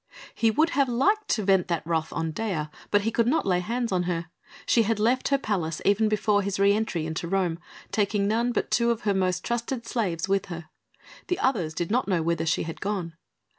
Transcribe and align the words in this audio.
He 0.33 0.49
would 0.49 0.71
have 0.71 0.89
liked 0.89 1.27
to 1.27 1.43
vent 1.43 1.67
that 1.67 1.85
wrath 1.85 2.11
on 2.11 2.31
Dea, 2.31 2.69
but 2.89 3.01
he 3.01 3.11
could 3.11 3.27
not 3.27 3.45
lay 3.45 3.59
hands 3.59 3.91
on 3.91 4.01
her. 4.09 4.31
She 4.65 4.81
had 4.81 4.97
left 4.99 5.27
her 5.27 5.37
palace 5.37 5.79
even 5.85 6.09
before 6.09 6.41
his 6.41 6.59
re 6.59 6.73
entry 6.73 7.05
into 7.05 7.27
Rome, 7.27 7.59
taking 7.91 8.27
none 8.27 8.51
but 8.51 8.71
two 8.71 8.89
of 8.89 9.01
her 9.01 9.13
most 9.13 9.43
trusted 9.45 9.85
slaves 9.85 10.27
with 10.27 10.47
her; 10.47 10.69
the 11.27 11.37
others 11.37 11.75
did 11.75 11.91
not 11.91 12.07
know 12.07 12.23
whither 12.23 12.47
she 12.47 12.63
had 12.63 12.81
gone. 12.81 13.13